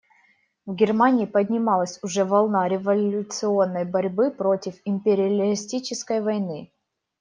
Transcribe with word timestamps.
В 0.65 0.73
Германии 0.73 1.27
поднималась 1.27 1.99
уже 2.03 2.25
волна 2.25 2.67
революционной 2.67 3.85
борьбы 3.85 4.31
против 4.31 4.73
империалистической 4.83 6.21
войны. 6.21 6.71